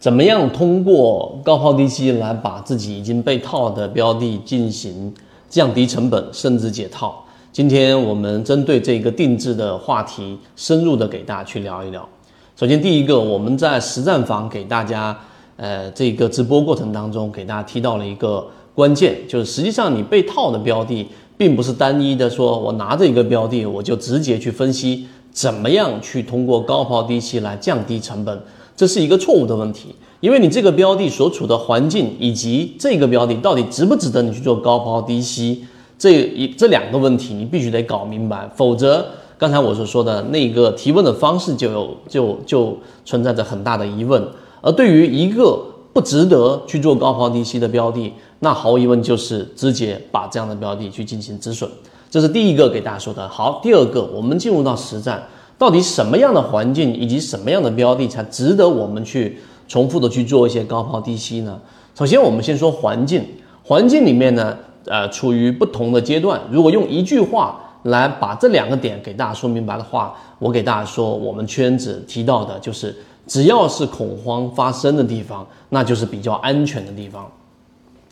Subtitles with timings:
[0.00, 5.12] 怎么样通过高抛低吸来把自己已经被套的标的进行
[5.48, 7.24] 降低成本，甚至解套？
[7.50, 12.08] 今天我们针对这个定制的话题，深入的给大家去聊一聊。
[12.54, 15.18] 首先，第一个，我们在实战房给大家，
[15.56, 18.46] 呃，这个直播过程当中给大家提到了一个
[18.76, 28.40] 关键，就是实际上你被套的标的，并不是单一的说，我拿着一个标的，我就直接去分析怎么样去通过高抛低吸来降低成本，
[28.78, 35.66] 这是一个错误的问题，因为你这个标的所处的环境以及这个标的到底值不值得你去做高抛低吸，
[35.98, 39.04] 这一这两个问题你必须得搞明白，否则。
[39.40, 44.20] 刚才我所说的那个提问的方式就有就就存在着很大的疑问，
[44.60, 51.70] 而对于一个不值得去做高抛低吸的标的，那毫无疑问就是直接把这样的标的去进行止损，
[52.10, 53.28] 这是第一个给大家说的。
[53.28, 55.22] 好，第二个，我们进入到实战，
[55.58, 61.60] 到底什么样的环境以及什么样的标的才值得我们去重复的去做一些高抛低吸呢？
[61.94, 63.24] 首先，我们先说环境，
[63.64, 67.60] 环境里面呢，呃，处于不同的阶段，如果用一句话。
[67.84, 77.30] 来把这两个点给大家说明白的话，我给大家说，我们圈子提到的就是，只要是恐慌发生的地方，那就是比较安全的地方。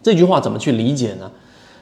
[0.01, 1.31] 这句话怎么去理解呢？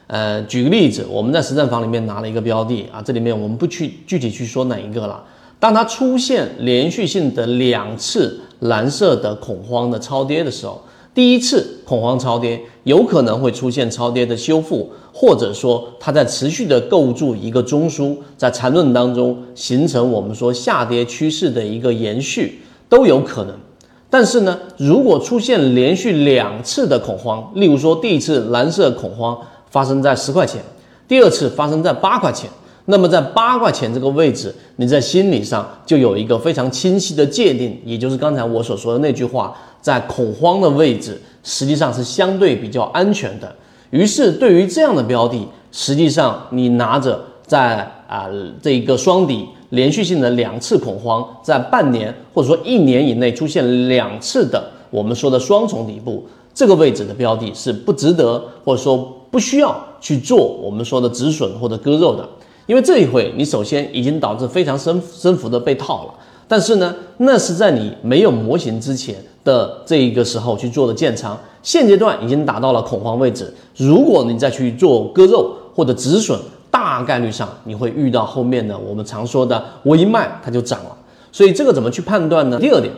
[0.06, 5.22] 呃，举个例子，我们在实战房里面拿了一个标的啊，这里面我们不去具体去说哪一个了。
[5.64, 10.78] 当它出现连续性的两次蓝色的恐慌的超跌的时候。
[11.14, 23.54] 第一次恐慌超跌，有可能会出现超跌的修复，或者说它在持续的构筑一个中枢，在缠论当中形成我们说下跌趋势的一个延续都有可能。
[24.10, 29.38] 但是呢，如果出现连续两次的恐慌，例如说第一次蓝色恐慌
[29.70, 30.60] 发生在十块钱，
[31.08, 32.50] 第二次发生在八块钱，
[32.86, 39.56] 那么在八块钱这个位置，你在心理上就有一个非常清晰的界定，也就是刚才我所说的那句话。
[39.84, 43.54] 在恐慌的位置，实际上是相对比较安全的。
[43.90, 48.26] 于是，对于这样的标的，实际上你拿着在啊
[48.62, 58.96] 这一个双底连续性的两次恐慌，在半年或者说一年以内出现两次的我们说的双重底部这个位置的标的，是不值得或者说
[59.30, 62.26] 不需要去做我们说的止损或者割肉的。
[62.66, 66.14] 因为这一回你首先已经导致非常深深幅的被套了。
[66.46, 73.52] 但是呢，那是在你没有模型之前的这一个时候去做的建仓，现阶段已经达到了恐慌位置。
[73.76, 76.38] 如果你再去做割肉或者止损，
[76.70, 80.96] 大概率上你会遇到后面的我们常说的我一卖它就涨了。
[81.32, 82.58] 所以这个怎么去判断呢？
[82.60, 82.92] 第二点，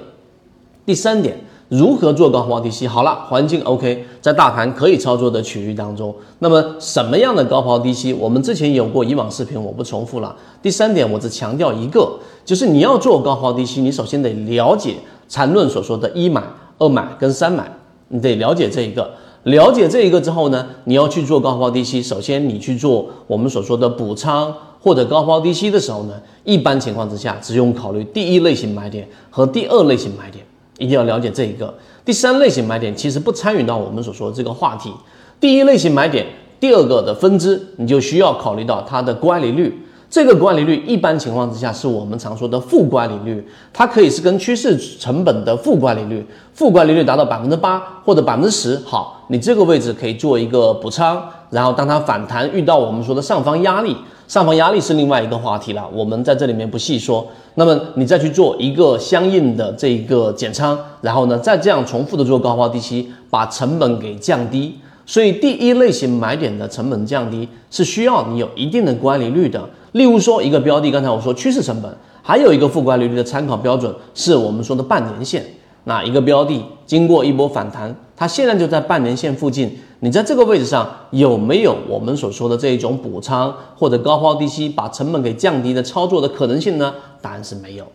[0.85, 1.39] 第三点。
[1.69, 2.87] 如何做高抛低吸？
[2.87, 8.13] 好了，环境 OK，在大盘可以操作的区域当中，那么什么样的高抛低吸？
[8.13, 10.37] 我们之前有过以往视频，我不重复了。
[10.63, 12.09] 第三点，我只强调一个，
[12.45, 14.95] 就是你要做高抛低吸，你首先得了解
[15.29, 16.41] 缠论所说的一买、
[16.79, 17.69] 二买跟三买，
[18.09, 19.11] 你得了解这一个。
[19.43, 30.46] 了解这一个之后呢，你要去做高抛低吸，首先你去做我们所说的补仓或者高抛低吸的时候呢，一般情况之下只用考虑第一类型买点和第二类型买点。
[30.79, 34.93] 一定要了解这一个第三类型买点，其实不参与到我们所说的这个话题。
[35.41, 36.27] 第一类型买点，
[36.61, 39.86] 第二个的分支，你就需要考虑到它的乖离率。
[40.09, 46.25] 这个乖离率一般情况之下是我们常说的负乖离率，它可以是跟趋势成本的负乖离率，
[46.55, 48.81] 负乖离率达到百分之八或者百分之十。
[48.85, 53.97] 好，你这个位置可以做一个补仓，然后当它反弹遇到我们说的上方压力。
[54.29, 57.25] 上方压力是另外一个话题了，我们在这里面不细说。
[57.55, 64.77] 那么你再去做一个相应的这一个减仓，然后呢，再这样重复的做高抛低吸，把成本给降低。
[65.05, 69.63] 所以第一类型买点的成本降低是需要你有一定的乖离率的。
[69.97, 71.91] 例如说一个标的，刚才我说趋势成本，
[72.23, 75.43] 还有一个负乖离率的参考标准是我们说的半年线。
[75.85, 79.75] 那一个标的经过一波反弹，它现在就在半年线附近。
[80.01, 86.93] 你在这个位置上有没有我们所说的这一种补仓或者高抛低吸把成本给降低的操作的可能性呢？
[87.23, 87.87] 答案是没有。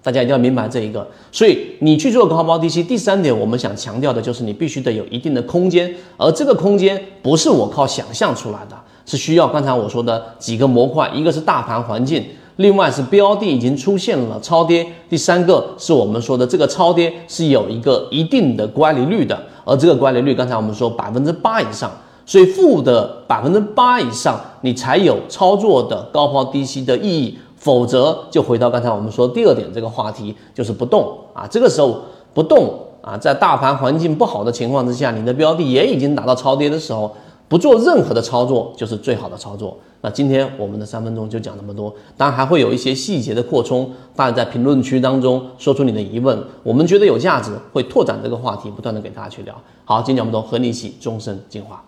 [0.00, 1.04] 大家一定要明白这一个。
[1.32, 8.76] 所以你去做高抛低吸，第三点我们想强调的就是你必须得有一定的空间，而这个空间不是我靠想象出来的，
[9.08, 12.22] 是需要刚才我说的几个模块，一个是大盘环境。
[12.56, 21.90] 另外是标的已经出现了超跌，第三个是我们说的这个超跌是有一个一定的乖离率的，而这个乖离率刚才我们说百分之八以上，
[22.26, 32.02] 所以负的百分之八以上你才有操作的高抛低吸的意义，否则就回到刚才我们说第二点这个话题，就是不动啊，这个时候
[32.34, 37.10] 不动啊，在大盘环境不好的情况之下，你的标的也已经达到超跌的时候。
[37.48, 39.78] 不做任何的操作就是最好的操作。
[40.00, 49.60] 那今天我们的三分钟就讲这么多，当然还会有一些细节的扩充，大家在评论区当中说出你的疑问，我们觉得有价值，会拓展这个话题，不断的给大家去聊。
[49.84, 51.84] 好，今天讲这么多，和你一起终身进化。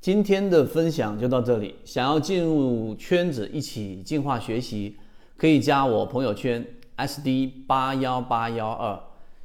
[0.00, 4.96] 今天的分享就到这里，想要进入圈子一起进化学习，
[5.36, 6.64] 可以加我朋友圈
[6.96, 8.98] SD 八幺八幺二，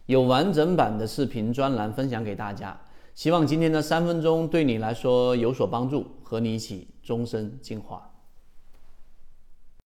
[0.06, 2.80] 有完整版的视频专栏分享给大家。
[3.14, 8.11] 希望今天的三分钟对你来说有所帮助，和你一起终身进化。